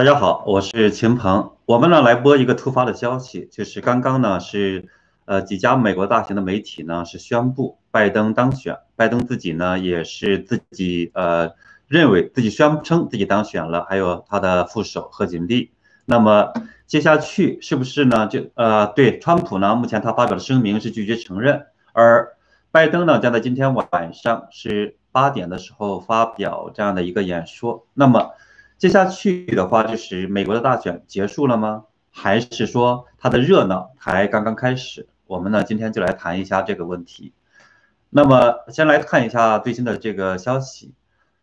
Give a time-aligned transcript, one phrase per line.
[0.00, 1.52] 大家好，我是秦鹏。
[1.66, 4.88] 我们呢来播一个突发的消息，就是刚刚呢是
[5.26, 11.50] 呃几家美国大型的媒体呢是宣布拜登当选，拜登自己呢也是自己呃
[11.86, 15.70] 认为自己宣称自己当选了，还有他的副手贺锦丽。
[16.06, 16.50] 那么
[16.86, 18.26] 接下去是不是呢？
[18.26, 22.38] 就呃对，川普呢目前他发表的声明是拒绝承认，而
[22.70, 27.84] 拜登呢将在今天晚上是八点的时候发表这样的一个演说。
[27.92, 28.30] 那么。
[28.80, 31.84] 接下去的话，就是美国的大选结束了吗？
[32.08, 35.06] 还是说它的热闹才刚刚开始？
[35.26, 37.34] 我们呢今天就来谈一下这个问题。
[38.08, 40.94] 那么先来看一下最新的这个消息。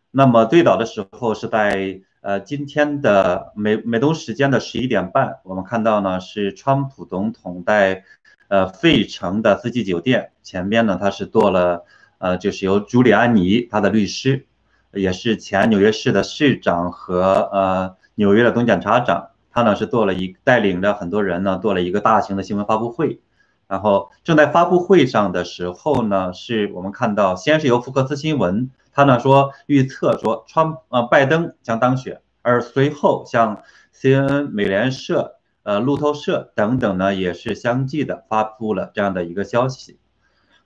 [0.10, 8.04] 那么最早的时候是在呃今天的美美东时间的十一点半，我们看到呢是川普总统在
[8.48, 11.86] 呃费城的四季酒店前边呢，他是做了
[12.18, 14.48] 呃就是由朱利安尼他的律师。
[14.94, 23.20] 也是前纽约市的市长和呃纽约的总检察长，他呢是做了一带领着很多人呢做了一个大型的新闻发布会，
[23.68, 33.64] 然后正在发布会上的时候呢，是我们看到先是由福克斯新闻，他呢说预测说川呃拜登将当选，而随后像
[33.94, 40.00] CNN、美联社、呃路透社等等呢也是相继的发布了这样的一个消息，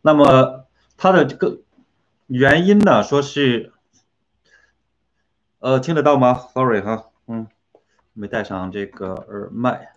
[0.02, 1.60] 那么他的这个
[2.28, 3.74] 原因呢说是。
[5.62, 7.46] 呃，听得到吗？Sorry 哈，嗯，
[8.14, 9.90] 没带上这个耳麦。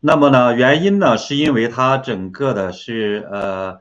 [0.00, 3.78] 那么呢，原因呢，是因为它整个的是呃，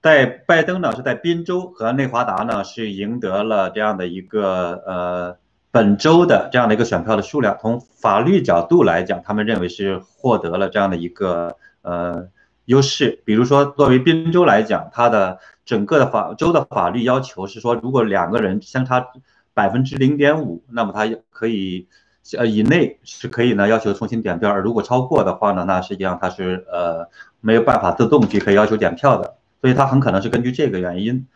[0.00, 5.36] 在拜登呢是在宾州和内华达呢是赢得了这样的一个呃
[5.70, 7.58] 本州的这样的一个选票的数量。
[7.60, 12.28] 从法律角度来讲，他们认为是获得了这样的一个呃
[12.68, 13.22] 优势。
[13.24, 19.08] 比如说，作为宾州来讲，它的整个的法州的法律要求是说，如果两个人相差
[19.54, 21.88] 百分之零点五，那么他可以
[22.36, 27.08] 呃以内是可以呢要求重新点票，而如果超过的话呢，那实际上他是呃
[27.40, 31.26] 没有办法自动去可以要求点票的，所以他很可能是根据这个原因，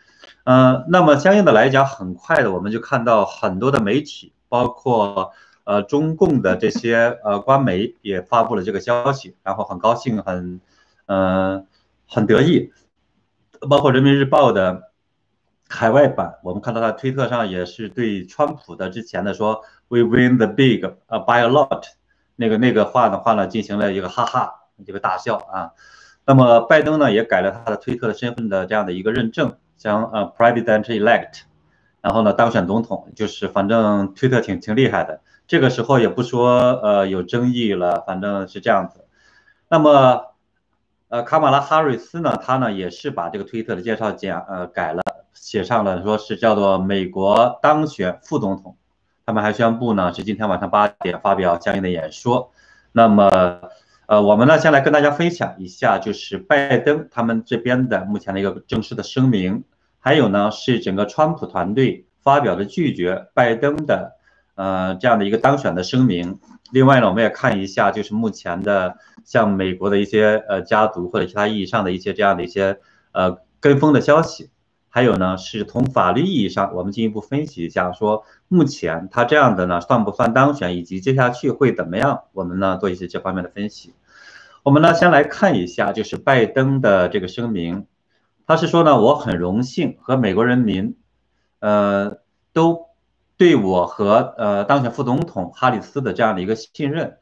[0.45, 5.33] 嗯，那么相应的来讲，很快的我们就看到很多的媒体，包括
[5.65, 10.61] 呃中共的这些呃官媒也发布了这个消息，然后很高兴，很
[11.07, 11.67] 嗯
[12.09, 12.73] 很得意。
[13.71, 14.91] 包括人民日报的
[15.69, 21.85] 海外版，我们看到他推特上也是对川普的之前的说 “We win the big, 呃 by a lot”
[22.35, 24.53] 那个那个话的话呢，进行了一个哈哈
[24.85, 25.71] 一个大笑啊。
[26.27, 31.43] 那么拜登呢也改了他的推特的身份的这样的一个认证，将呃 President elect，
[32.01, 35.21] 然后呢当选总统，就是反正推特挺挺厉害的。
[35.47, 39.07] 这个时候也不说呃有争议了，反正是这样子。
[39.69, 40.32] 那么。
[41.13, 45.03] 呃，卡马拉哈瑞斯呢，他呢也是把这个推特的介绍讲呃改了，
[45.35, 48.79] 写上了说是叫做美国当选副总统。
[49.27, 52.51] 他们还宣布呢是今天晚上八点发表相应的演说。
[52.93, 53.29] 那么，
[54.07, 59.65] 呃，我们呢先来跟大家分享一下，就是拜登他们这边的目前的一个正式的声明，
[59.99, 64.17] 还有呢是整个川普团队发表的拒绝拜登的
[64.63, 66.39] 呃这样的一个当选的声明。
[66.71, 72.79] 另外呢，我们也看一下，就是目前的像美国的一些呃家族或者其他意义上的一些这样的一些
[73.13, 74.51] 呃跟风的消息，
[74.89, 83.93] 还有呢是从法律意义上，我们进一步分析一下，说目前他这样的呢算不算当选，以及接下去会怎么样，我们呢做一些这方面的分析。
[84.63, 87.87] 我们呢先来看一下，就是拜登的这个声明，
[88.47, 90.97] 他是说呢，我很荣幸和美国人民，
[91.59, 92.19] 呃
[92.55, 92.92] 都。
[93.37, 97.19] 对我和呃当选副总统哈里斯的这样的一个信任，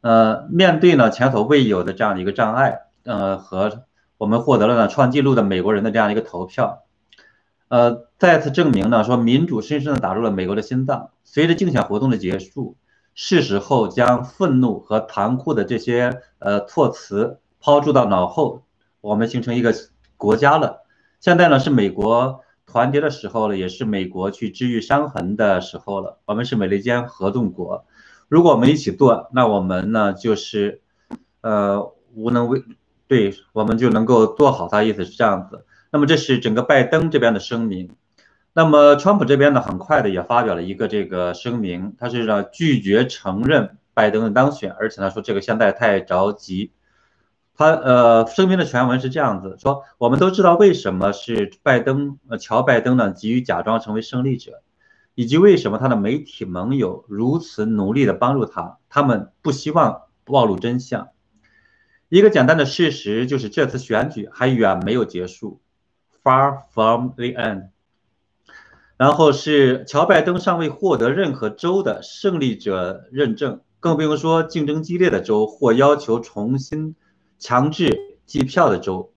[0.00, 3.84] 呃，面对呢前所未有的这样的一个障碍，呃，和
[4.16, 6.84] 我们获得了呢创纪录的美国人的这样一个投票，
[7.66, 11.10] 呃，再次证明呢说民主深深的打入了美国的心脏。
[11.24, 12.76] 随着竞选活动的结束，
[13.14, 18.62] 是时候将愤怒和残酷的这些呃措辞抛诸到脑后，
[19.00, 19.74] 我们形成一个
[20.16, 20.84] 国家了。
[21.18, 22.43] 现在呢是美国。
[22.66, 26.18] 团结的时候了，也是美国去治愈伤痕的时候了。
[26.24, 27.84] 我们是美利坚合众国，
[28.28, 30.80] 如果我们一起做，那我们呢就是，
[31.40, 32.62] 呃，无能为，
[33.06, 34.66] 对我们就能够做好。
[34.68, 35.64] 他意思是这样子。
[35.92, 37.90] 那么这是整个拜登这边的声明。
[38.52, 46.72] 那么川普这边呢，很快的也发表了一个这个声明，他是让拒绝承认拜登的当选，而且呢说这个现在太着急。
[47.56, 54.62] 他呃声明的全文是这样子说：我们都知道为什么是拜登呃乔拜登呢急于假装成为胜利者，
[55.14, 61.08] 以及为什么他的媒体盟友如此努力的帮助他，他们不希望暴露真相。
[62.08, 65.60] 一个简单的事实就是这次选举还远没有结束
[66.22, 67.68] ，far from the end。
[68.96, 76.94] 然后是乔拜登尚未获得任何州的胜利者认证，更不用说竞争激烈的州或要求重新
[77.44, 79.12] 强制计票的州，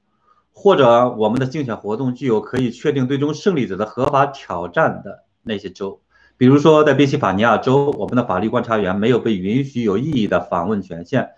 [0.51, 6.01] 或者我们的竞选活动具有可以确定最终胜利者的合法挑战的那些州。
[6.35, 11.29] 比如说，在宾夕法尼亚州，我们的法律观察员没有被允许有意义的访问权限，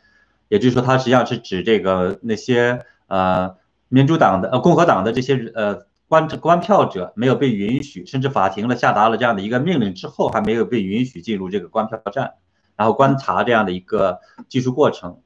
[0.47, 3.55] 也就是说，它实际上是指这个那些呃
[3.87, 12.33] 民主党的呃共和党的这些呃观观票者没有被允许，甚至法庭了下达了这样的一个命令之后，还没有被允许进入这个观票站，
[12.75, 15.19] 然后观察这样的一个技术过程。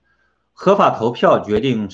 [0.53, 1.89] 合法投票决定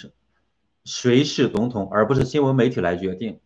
[0.84, 3.40] 谁是总统，而不是新闻媒体来决定。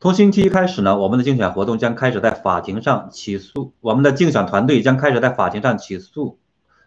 [0.00, 6.38] 从星期一开始呢，我们的竞选活动将开始在法庭上起诉，我们的竞选团队将开始在法庭上起诉，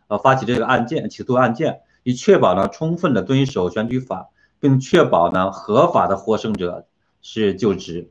[0.08, 4.30] 呃，发起这个案件，起诉案件，以确保呢充分的遵守选举法，
[4.60, 6.88] 并确保呢合法的获胜者
[7.22, 8.10] 是就职。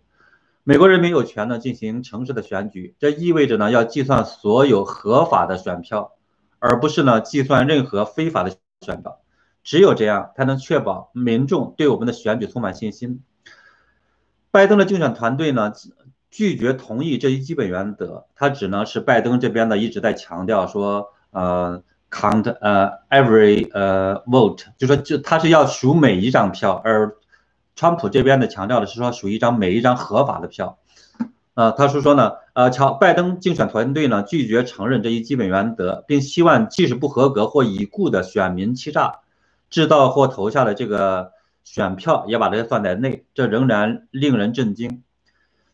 [0.64, 6.12] 美国人民有权呢进行诚实的选举，这意味着呢要计算所有合法的选票，
[6.60, 9.18] 而不是呢计算任何非法的选票。
[9.62, 13.22] 只有这样才能确保民众对我们的选举充满信心。
[14.50, 15.72] 拜登的竞选团队呢
[16.30, 27.16] 拒绝同意这一基本原则，他只能是拜登这边呢一直在强调说，呃，count 呃 every 呃 vote，就说就他是要数每一张票，而
[27.76, 30.78] 川普这边的强调的是说数一张每一张合法的票，
[31.54, 39.20] 呃，他是说呢，呃，乔拜登竞选团队呢拒绝承认这一基本原则，并希望即使不合格或已故的选民欺诈
[39.72, 41.32] 制造或投下的这个。
[41.64, 45.04] 选票也把这些算在内，这仍然令人震惊。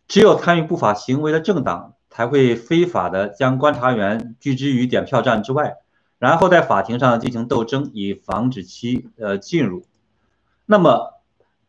[0.07, 5.77] 只有参与不法行为的政党才会非法的将观察员拒之于点票站之外，
[6.19, 9.87] 然后在法庭上进行斗争，以防止其呃进入。
[10.67, 11.15] 那么，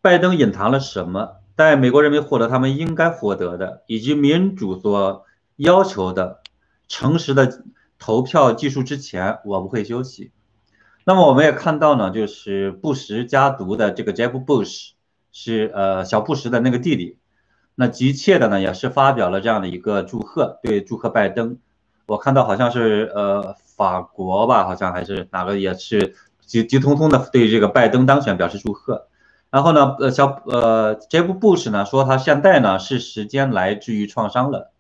[0.02, 1.38] 拜登隐藏了什么？
[1.56, 5.26] 在美国人民获得他们应该获得的，以及民主所
[5.56, 6.42] 要求的
[6.90, 7.64] 诚实的
[7.98, 10.34] 投票技术之前，我不会休息。
[11.06, 14.92] 那么我们也看到呢，就是布什家族的这个 Jeff Bush
[15.32, 17.18] 是呃小布什的那个弟弟，
[17.74, 21.58] 那急切的呢也是发表了这样的一个祝贺，对祝贺拜登。
[22.06, 26.16] 我看到好像是呃法国吧，好像还是哪个也是
[26.46, 29.08] 急急匆匆的对这个拜登当选表示祝贺。
[29.50, 34.72] 然后呢，呃小呃 Jeff Bush 呢说他现在呢是时间来治愈创伤了。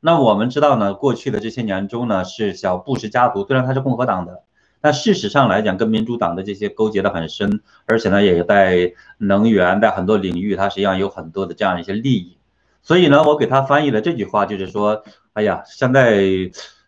[0.00, 4.42] 那我们知道呢，过去的这些年中呢，是小布什家族虽然他是共和党的。
[4.80, 12.38] 但事实上来讲，跟民主党的这些勾结的很深，而且呢，也在能源在很多领域，它实际上有很多的这样一些利益。
[12.80, 15.02] 所以呢，我给他翻译了这句话，就是说，
[15.32, 16.22] 哎呀，现在，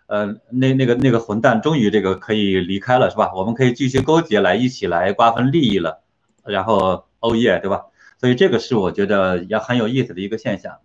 [0.07, 3.33] 呃，那那个那个混蛋终于这个可以离开了，是吧？
[3.35, 6.01] 我们可以继续勾结来一起来瓜分利益了。
[6.45, 7.87] 然后，哦耶，对吧？
[8.21, 10.79] 所以这个是我觉得也很有意思的一个现象。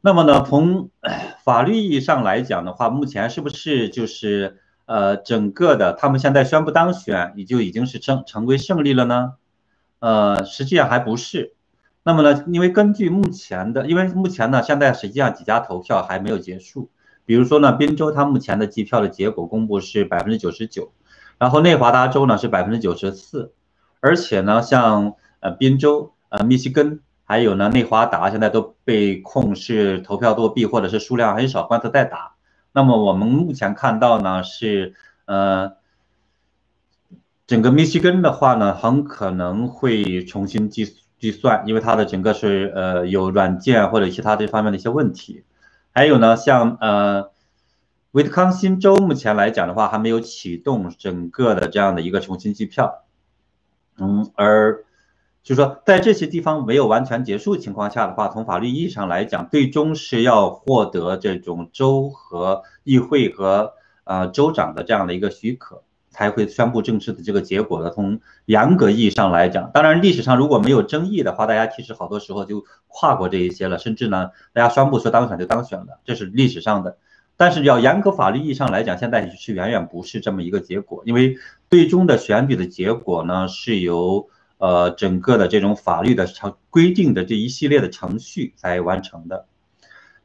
[0.00, 0.90] 那么呢，从
[1.44, 4.58] 法律意义上来讲的话，目前是不是就是？
[4.90, 9.34] 呃，整个的他们现在宣布当选，也就已经是成成为胜利了呢。
[10.00, 11.54] 呃，实际上还不是。
[12.02, 16.90] 那么呢，因为根据目前的，因为目前呢，现在实际上几家投票还没有结束。
[17.24, 20.90] 比如说呢，宾州它目前的计票的结果公布是百分之九十九，
[21.38, 23.52] 然后内华达州呢是百分之九十四，
[24.00, 32.29] 而且呢，像呃宾州、呃密西根还有呢内华达现在都被控是投票作弊或者是数量很少，官司在打。
[32.72, 35.72] 那么我们目前看到呢是，呃，
[37.46, 45.44] 整个密西根的话呢，很可能会重新计计算，因为它的整个是呃有软件或者其他这方面的一些问题。
[45.92, 47.30] 还有呢，像呃，
[48.12, 53.04] 威特康星州目前来讲的话，还没有启动整个的这样的一个重新计票，
[53.98, 54.84] 嗯，而。
[55.42, 63.72] 就是说，在这些地方没有完全结束情况下的话，从法律意义上来讲，最终是要获得这种州和议会和
[64.04, 67.90] 呃州长的这样的一个许可，才会宣布正式的这个结果的。
[67.90, 76.98] 从严格意义上来讲，当然历史上如果没有争议的话，大家其实好多时候就跨过这一些了，甚至呢，大家宣布说当选就当选了，这是历史上的。
[77.38, 81.38] 但是要严格法律意义上来讲，现在是远远不是这么一个结果，因为
[81.70, 84.28] 最终的选举的结果呢是由。
[84.60, 89.46] 呃，整个的这种法律的程规定的这一系列的程序才完成的。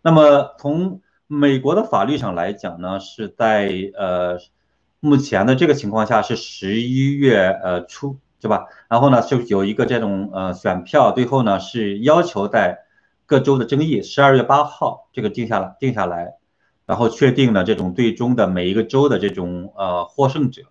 [0.01, 4.37] 那么从美国的法律上来讲呢，是在呃
[4.99, 8.65] 目前的这个情况下是十一月呃初，对吧？
[8.89, 12.79] 然后呢就有一个这种呃选票，最后呢是要求在
[13.25, 16.33] 各州的争议十二月八号这个定下来定下来，
[16.85, 20.63] 然后确定了这种最终的每一个州的这种呃获胜者。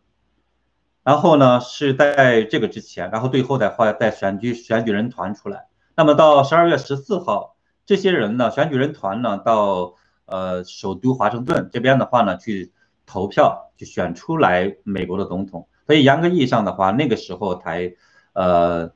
[1.05, 5.67] 然后呢，是在这个之前，然后最后再换再选举选举人团出来。
[5.95, 9.95] 那么到十二月十四号，这些人呢，选举人团呢，到
[10.25, 12.73] 呃首都华盛顿这边的话呢，去
[13.05, 15.69] 投票，去选出来美国的总统。
[15.87, 17.93] 所以严格意义上的话，那个时候才
[18.33, 18.91] 呃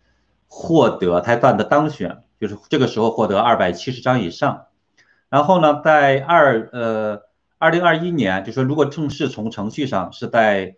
[0.47, 4.65] 获得才算的当选，就是这个时候获得二百七十张以上。
[5.29, 7.21] 然后呢，在二呃
[7.59, 10.75] 二零二一年，就说如果正式从程序上是在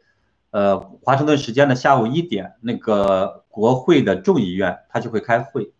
[0.51, 5.73] 呃华盛顿时间的下午一点，那个国会的众议院他就会开会。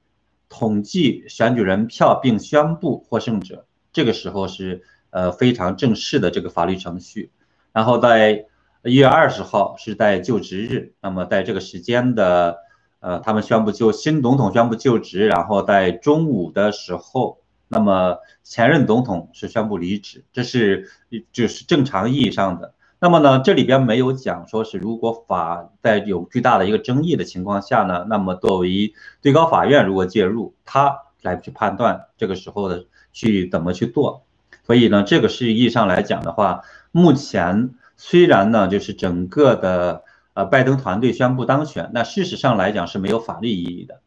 [0.49, 7.31] 统计选举人票并宣布获胜者，这个时候是呃非常正式的这个法律程序。
[7.73, 8.47] 然后在
[8.83, 12.59] 一月二十号是在就职日，那么在这个时间的
[12.99, 20.91] 呃他们宣布就新总统宣布就职，然后在中午的时候，那么前任总统是宣布离职，这是
[21.33, 22.75] 就是正常意义上的。
[23.03, 28.93] 那么呢，这里边没有讲说是如果法在有巨大的一个争议的情况下呢，那么作为
[29.23, 34.25] 最高法院如果介入，他来去判断这个时候的去怎么去做。
[34.67, 36.61] 所以呢，这个是意义上来讲的话，
[36.93, 40.05] 目前虽然呢就是整个的
[40.35, 44.01] 呃拜登团队宣布当选，那事实上来讲是没有法律意义的。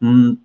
[0.00, 0.38] 嗯，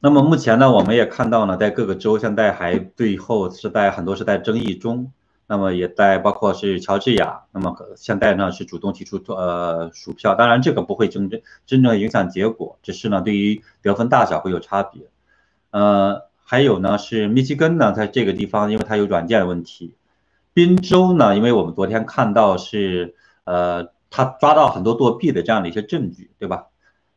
[0.00, 5.12] 那么目前呢，我们也看到呢，在各个州现在还最后是在很多是在争议中。
[5.48, 15.02] 那么也在包括是乔治亚，那么现在呢是主动提出呃数票，当然这个不会真正真正影响结果，只是呢对于得分大小会有差别。
[15.70, 19.94] 呃，还有呢是密西根呢，在这个地方因为它有软件问题，
[20.52, 26.66] 宾州呢，因为我们昨天看到是呃他抓到很多作弊的这样的一些证据，对吧？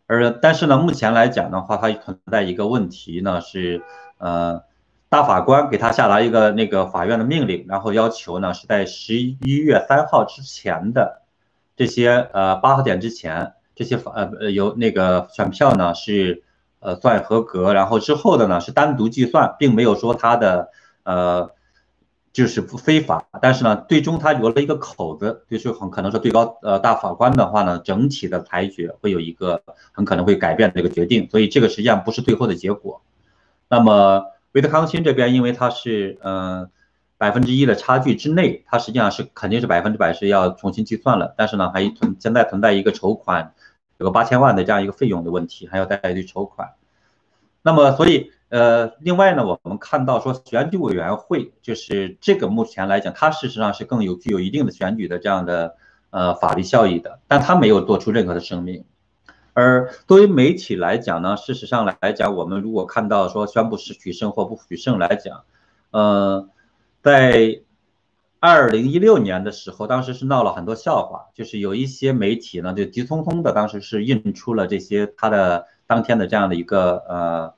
[0.05, 3.81] 而但是呢目前来讲的话，它存在一个问题呢是
[4.19, 4.68] 呃。
[5.09, 11.23] 大法官给他下达一个那个法院的命令，然后要求呢是在十一月三号之前的
[11.75, 16.43] 这些呃八号点之前，这些法呃呃由那个选票呢是
[16.79, 20.69] 呃算合格，然后之后的呢是单独计算，并没有说他的
[21.01, 21.49] 呃
[22.31, 33.01] 就是非法，但是呢最终他留了一个口子，就是很可能是最高呃大法官的话呢整体的裁决会有一个很可能会改变这个决定，所以这个实际上不是最后的结果，
[33.67, 34.25] 那么。
[34.51, 36.69] 威特康辛这边，因为它是嗯
[37.17, 41.35] 百分之一的差距之内，它实际上是肯定是百分之百是要重新计算了。
[41.37, 43.53] 但是呢，还存现在存在一个筹款
[43.97, 46.69] 有个八千万的这样一个费用的问题，还要再去筹款。
[47.61, 55.75] 那么，所以呃，另外呢，我们看到说选举委员会就是这个目前来讲，它事实上是更有具有一定的选举的这样的
[56.09, 58.85] 呃法律效益的，但它没有做出任何的声明。
[59.59, 65.43] 而作为媒体来讲呢，事实上来讲，我们如果看到说宣布是取胜或不取胜来讲，
[65.91, 66.47] 呃，
[67.01, 67.59] 在
[68.39, 77.53] 二零一六年的时候，当时是闹了很多笑话，就是有一些媒体呢就急匆匆的，当时是印出了这些他的当天的这样的一个呃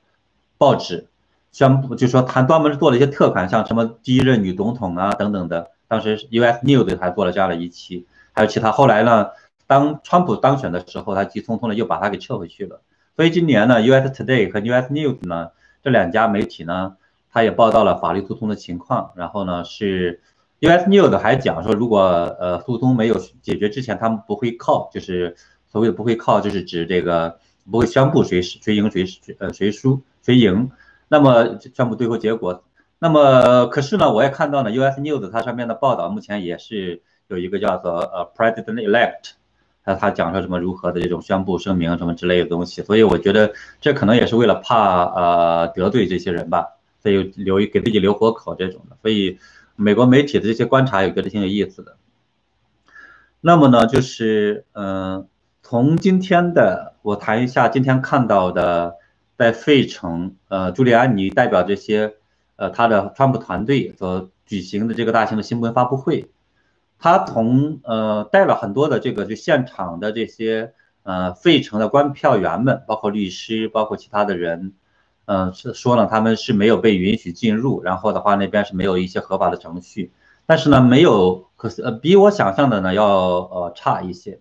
[0.58, 1.06] 报纸，
[1.52, 9.28] 宣布就说他专门做了一些特款，像什么第一任女总统啊等等的，当时 US News 还做了这样的一期，还有其他，后来呢。
[9.66, 12.82] 当川普当选的时候，他急匆匆的又把它给撤回去了。
[13.16, 15.50] 所以今年呢，US Today 和 US News 呢
[15.82, 16.96] 这两家媒体呢，
[17.30, 19.12] 他也报道了法律诉讼的情况。
[19.16, 20.20] 然后呢，是
[20.60, 25.36] US News 还讲说，如果呃诉讼没有解决之前，他们不会靠，就是
[25.68, 27.38] 所谓的不会靠，就是指这个
[27.70, 29.04] 不会宣布谁谁赢谁
[29.38, 30.70] 呃谁输谁赢。
[31.08, 32.64] 那么宣布最后结果。
[32.98, 39.32] 那么可是呢，我也看到呢，US News 它上面的报道目前也是有一个叫做呃 President Elect。
[39.84, 46.68] 还有他讲说什么如何的这种宣布声明什么之类的东西，所以我觉得这可能也是为了怕呃得罪这些人吧，
[47.02, 48.96] 所以留给自己留活口这种的。
[49.02, 49.38] 所以
[49.74, 51.96] 美国媒体的这些观察也觉得挺有意思的。
[53.40, 55.26] 那么呢，就是嗯，
[55.62, 58.94] 从今天的我谈一下今天看到的，
[59.36, 62.14] 在费城呃，朱利安尼代表这些
[62.54, 66.30] 呃他的川普团队所举行的这个大型的新闻发布会。
[67.02, 74.72] 他同呃带了很多的这个就现场的这些呃费城的观票员们，包括律师，包括其他的人，
[75.24, 80.12] 呃是说呢他们是没有被允许进入，然后的话那边是没有一些合法的程序，
[80.46, 84.38] 但是呢没有可是呃比我想象的呢要呃差一些。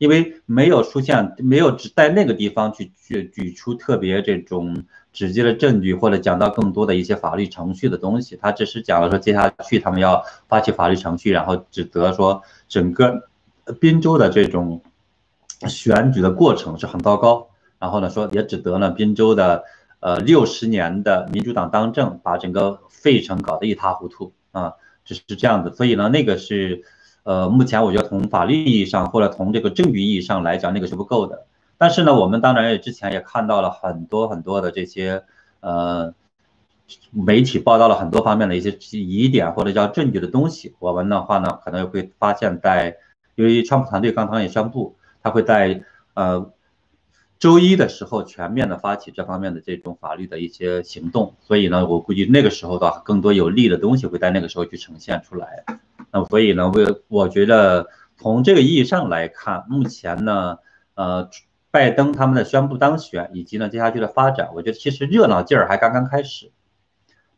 [0.00, 13.28] 因为没有出现，没有只在那个地方去举举出特别这种直接的证据，或者讲到更多的一些法律程序的东西，他只是讲了说接下去他们要发起法律程序，然后指责说整个
[13.78, 14.80] 宾州的这种
[15.68, 19.64] 选举的过程是很糟糕，然后呢说也指责呢宾州的
[20.00, 24.32] 呃六十年的民主党当政，把整个费城搞得一塌糊涂。
[24.52, 24.72] 啊，
[25.04, 26.84] 就是这样子，所以呢那个是。
[27.22, 31.46] 呃，目前我觉得从法律意义上或者从这个证据意义上来讲，那个是不够的。
[31.76, 35.22] 但是呢，我们当然也之前也看到了很多很多的这些
[35.60, 36.14] 呃，
[37.10, 40.74] 媒体报道了很多方面的一些疑点或者叫证据的东西。
[40.78, 42.96] 我们的话呢，可能会发现，在
[43.34, 45.82] 由于川普团队刚刚也宣布，他会在
[46.14, 46.50] 呃
[47.38, 55.64] 周一的时候全面的发起这方面的这种法律的一些行动，所以呢，我估计那个时候的话，更多有利的东西会在那个时候去呈现出来。
[56.12, 57.86] 那，所以呢，我我觉得
[58.16, 60.58] 从这个意义上来看，目前呢，
[60.94, 61.30] 呃，
[61.70, 66.50] 拜登他们的宣布当选，以及呢接下去的发展，我觉得其实热闹劲儿还刚刚开始。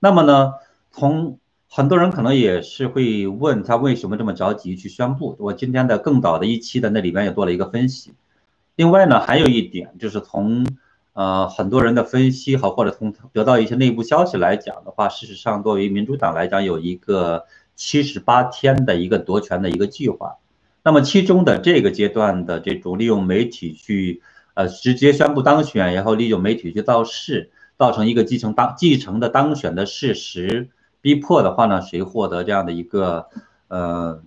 [0.01, 0.55] 那么呢，
[0.91, 1.39] 从
[1.69, 5.37] 很多人可能也是会问他为什么这么着急去宣布。
[5.39, 8.15] 我今天的更早的一期的那里边也做了一个分析。
[8.75, 10.67] 另外呢，还有一点就是从
[11.13, 17.45] 呃很多人的分析和或者从得到一些内部消息来讲的话，事实上作为民主党来讲有一个。
[17.85, 20.37] 七十八天的一个夺权的一个计划，
[20.85, 24.23] 那么其中的这个阶段的这种利用媒体去
[24.55, 30.69] 呃直接宣布当选，然后利用媒体去造势，造成一个继承当继承的当选的事实，
[31.01, 33.27] 逼迫的话呢，谁获得这样的一个
[33.67, 34.23] 呃。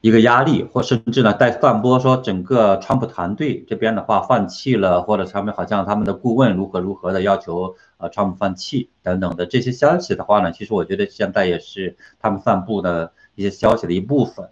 [0.00, 14.50] 一个压力，或甚至呢，带散播说整个川普团队这边的话放弃了，或者他们好像他们的顾问如何如何的要求，呃，川普放弃等等的这些消息的话呢，其实我觉得现在也是他们散布的一些消息的一部分。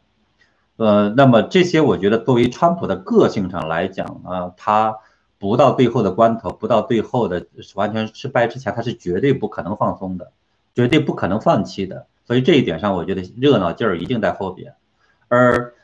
[0.76, 4.96] 呃，那么这些我觉得作为川普的个性上来讲啊，他
[5.38, 10.32] 不到最后的关头，不到最后的完全失败之前，他是绝对不可能放松的，
[10.74, 12.06] 绝对不可能放弃的。
[12.26, 14.74] 所以这一点上，我觉得热闹劲儿一定在后边。
[15.28, 15.74] 而，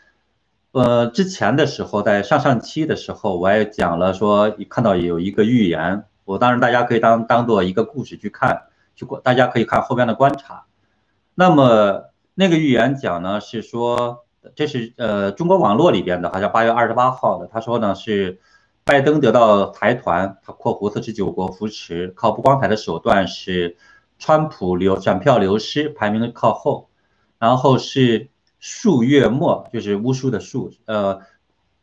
[0.72, 10.64] 呃，之前的时候，在上上期的时候，我也讲了，说看到有一个预言，我当然大家可以当当做一个故事去看，去过，大家可以看后边的观察。
[11.34, 18.38] 那么那个预言讲呢，是说这是呃中国网络里边的，好像八月二十八号的，他说呢是
[18.84, 23.76] 拜登得到财团，他括弧四十九国扶持，靠不光彩的手段是
[24.18, 26.88] 川普流选票流失，排名靠后，
[27.40, 28.28] 然后是。
[28.60, 31.22] 数月末就是巫术的数，呃，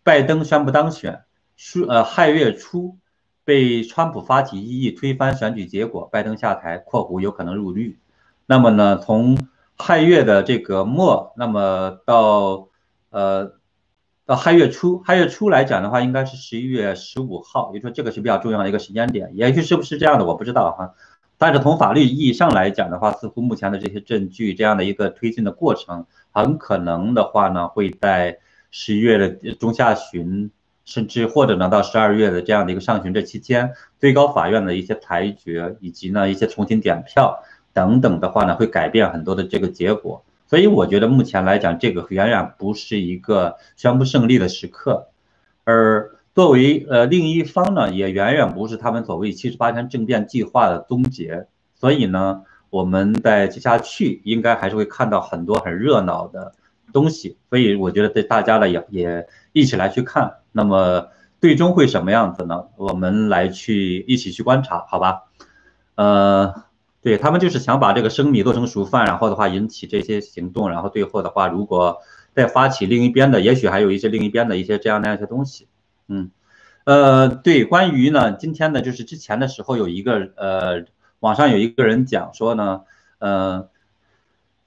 [0.04, 1.24] 拜登宣布当选，
[1.56, 2.98] 数呃亥月初
[3.44, 7.98] 被川普发起异议推翻选举结果，拜登下台（括弧有可能入狱）。
[8.46, 12.70] 那么呢，从亥月的这个末，那么到
[13.10, 13.54] 呃
[14.26, 20.94] 到亥月初，亥月初来讲的话，应该是十一月十五号，也就说这个是比较重要的一个时间点，也许是不是这样的，我不知道哈。
[21.38, 26.06] 但是从法律意义上来讲的话，似乎目前的这些证据这样的一个推进的过程。
[26.32, 28.40] 很可能的话呢，会在
[28.72, 30.52] 十一月的中下旬，
[30.86, 40.24] 甚至或者呢到十二月的这样的一个上旬这期间，最高法院的一些裁决以及呢一些重新点票等等的话呢，会改变很多的这个结果。
[40.48, 45.08] 所以我觉得目前来讲，这个远远不是一个宣布胜利的时刻，
[45.64, 51.48] 而作为呃另一方呢，也远远不是他们所谓七十八天政变计划的终结。
[51.74, 52.44] 所以呢。
[52.70, 56.54] 我们在接下去应该还是会看到很多很热闹的
[56.92, 61.08] 东西，所以我觉得对大家呢也也一起来去看，那么
[61.40, 62.66] 最终会什么样子呢？
[62.76, 65.24] 我们来去一起去观察，好吧？
[65.96, 66.54] 呃，
[67.02, 72.00] 对他们就是想把这个生米做成熟饭，然后的话引起这些行动，然后最后的话如果
[72.36, 75.70] 再发起另一边的，也许还有一些另一边的一些这样那样一些东西，
[76.08, 76.32] 嗯，
[76.86, 80.86] 呃，对，关于呢今天呢就是之前的时候有一个呃。
[81.20, 82.82] 网上有一个人讲说呢，
[83.18, 83.70] 呃，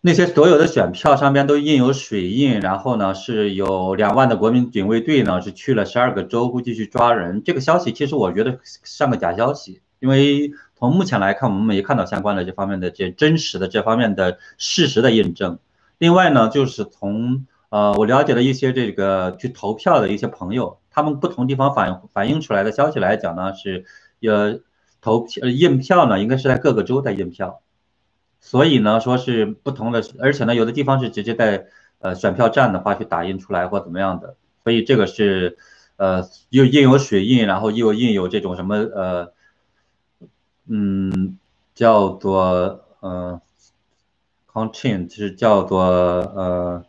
[0.00, 7.44] 那些所有的选票上边都印有水印，然后呢是有两万的国民警卫队呢是去了十二个州，估计去抓人。
[7.44, 15.60] 这个消息其实我觉得像个假消息，因为从目前来看，我们没看到相关的这方面的这真实的这方面的事实的印证。
[15.98, 23.84] 另外呢，就是从呃我了解的一些这个去投票的一些朋友，他们不同地方反反映出来的消息来讲呢，是
[24.22, 24.60] 呃。
[25.02, 27.62] 投票印票呢，应该是在各个州在印票，
[28.38, 31.68] 所以呢，说是不同的，而且呢，有的地方是直接在
[32.00, 35.56] 呃选票站的话去打印出来或怎么样的，所以这个是
[35.96, 39.32] 呃又印有水印，然后又印有这种什么呃
[40.66, 41.38] 嗯
[41.74, 43.40] 叫做呃
[44.52, 46.84] content 是叫做呃。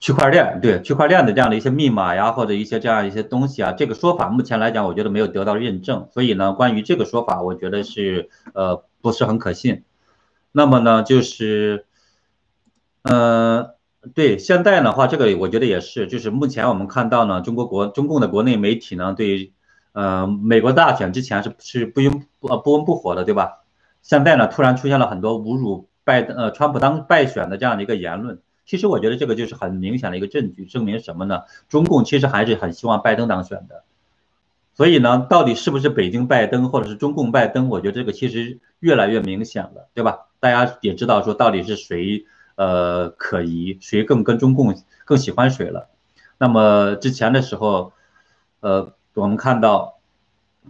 [0.00, 9.84] 区块链对区块链的这样的一些密码呀，或者一些这样一些东西啊，这个说法目前来讲，我觉得没有得到认证，所以呢，关于这个说法，我觉得是呃不是很可信。
[10.52, 11.84] 那么呢，就是，
[13.02, 13.74] 呃，
[14.14, 19.52] 对现在的话，这个我觉得也是，就是目前我们看到呢，中国国中共的国内媒体呢，对，
[19.92, 23.58] 呃，美国大选之前是是不温不不温不火的，对吧？
[24.00, 28.40] 现在呢，突然出现了很多侮辱拜呃川普当败选的这样的一个言论。
[28.66, 31.42] 其实我觉得这个就是很明显的一个证据，证明什么呢？
[31.68, 33.82] 中共其实还是很希望拜登当选的，
[34.74, 37.68] 所以呢，到底是不是北京拜登或者是中共拜登？
[37.68, 40.26] 我觉得这个其实越来越明显了，对吧？
[40.38, 45.88] 大家也知道说到底是谁呃可疑，谁更跟中共更喜欢谁了。
[46.38, 47.92] 那么之前的时候，
[48.60, 49.98] 呃，我们看到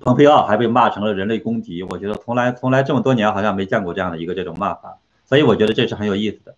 [0.01, 6.55] 蓬佩奥还被骂成了人类公敌，我觉得从来从来这么多年好像没见过这样的一个这种骂法，所以我觉得这是很有意思的。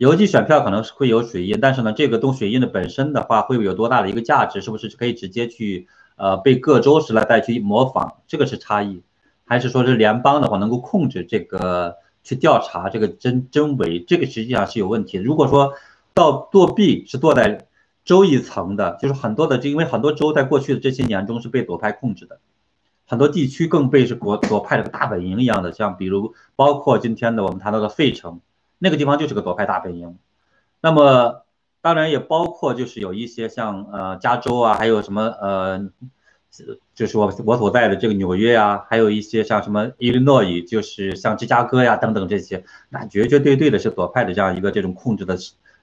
[0.00, 4.62] 邮寄选票可能是会有水印，但是呢，这个东水印的本身的话，会有多大的一个价值？
[4.62, 8.14] 是不是可以直接去呃被各州时来再去模仿？
[8.26, 9.02] 这个是差异，
[9.44, 14.00] 还是说是联邦的话能够控制这个去调查这个真真伪？
[14.00, 15.18] 这个实际上是有问题。
[15.18, 15.74] 如果说
[16.14, 17.66] 到作弊是做在
[18.02, 22.40] 州一层的，就是很多的，就因为很多州在过去的这些年中是被左派控制的，
[23.06, 28.40] 很多地区更被是国左派的大本营一样的，像比如包括今天的我们谈到的费城。
[28.82, 30.16] 那个地方就是个左派大本营，
[30.80, 31.42] 那么
[31.82, 35.90] 当然也包括就是有一些像呃加州啊，还有什么呃，
[36.94, 45.36] 就是我我所在的这个纽约啊，还有一些像什么伊利诺伊，就是像芝加哥呀等等这些，那绝绝对对的是左派的这样一个这种控制的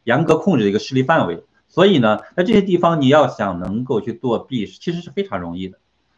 [0.03, 1.43] 严格控制的一个势力范围。
[1.67, 5.77] 所以呢，在这些地方你要想能够去作弊，其实是非常容易的。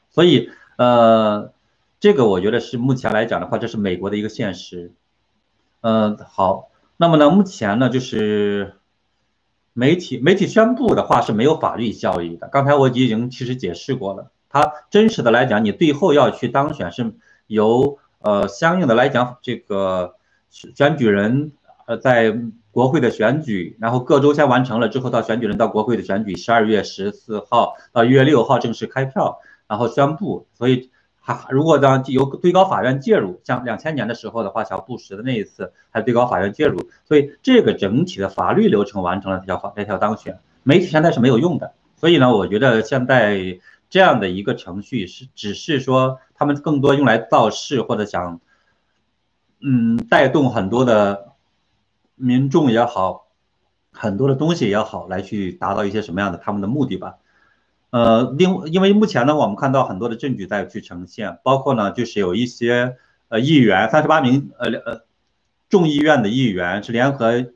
[0.09, 1.51] 所以呃，
[1.99, 4.93] 这个我觉得是目前来讲的话，这是美国的一个现实。
[5.81, 6.68] 嗯，好。
[7.01, 8.73] 那么呢，目前呢，就是
[9.71, 12.49] 媒体媒体宣布的话是没有法律效益的。
[12.49, 17.13] 刚才我已经其实解释过了，它真实的来讲，你最后要去当选是
[17.47, 20.15] 由呃相应的来讲，这个
[20.49, 21.53] 选举人
[21.87, 22.37] 呃在
[22.69, 30.47] 国会的选举，然后各州先完成了之后，到选举人到国会的选举，十二月十四号到一月六号正式开票，然后宣布。
[30.53, 30.91] 所以。
[31.49, 41.73] 如果呢由最高法院介入，像两千年的时候的话，小布什的那一次，还有最高法院介入，所以这个整体的法律流程完成了，这条法这条当选，媒体现在是没有用的。
[41.97, 48.39] 所以呢，我觉得现在这样的一个程序是只是说他们更多用来造势或者想，
[49.61, 51.33] 嗯，带动很多的
[52.15, 53.27] 民众也好，
[53.91, 57.17] 很多的东西也好，来去达到一些什么样的他们的目的吧。
[57.91, 62.97] 呃，另因为目前呢，我们看到很多的证据在去呈现，包括呢，就是有一些
[63.29, 65.01] 呃议员，三十八名呃呃
[65.69, 67.47] 众议院的议员是联合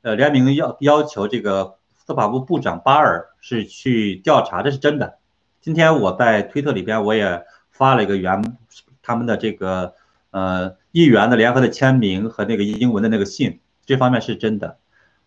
[0.00, 5.18] 呃联名要要求这个司法部部长巴尔是去调查，这是真的。
[5.60, 8.56] 今天我在推特里边我也发了一个原
[9.02, 9.94] 他们的这个
[10.30, 14.78] 呃议员的联合的签名和那个英文的那个信，这方面是真的。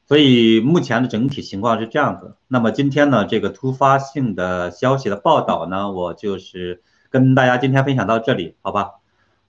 [0.07, 2.35] 所以目前的整体情况是这样子。
[2.47, 8.91] 那么今天呢，这个突发性的消息的报道呢，我就是跟大家今天分享到这里，好吧？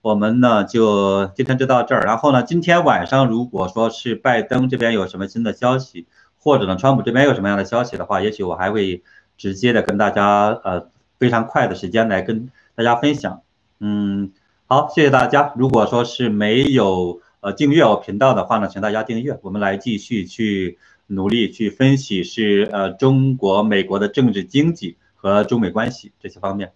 [0.00, 2.00] 我们呢就今天就到这儿。
[2.06, 6.06] 然后呢，今天晚上如果说是拜登这边有什么新的消息，
[6.38, 9.02] 或者呢，川普这边有什么样的消息的话，也许我还会
[9.36, 10.88] 直接的跟大家呃
[11.18, 13.42] 非常快的时间来跟大家分享。
[13.78, 14.32] 嗯，
[14.66, 15.52] 好，谢谢大家。
[15.54, 17.20] 如果说是没有。
[17.46, 19.38] 呃，订阅我频道的话呢，请大家订阅。
[19.42, 26.72] 我们来继续去努力去分析是呃中国、美国的政治经济和中美关系这些方面。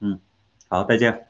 [0.00, 0.18] 嗯，
[0.68, 1.27] 好，再见。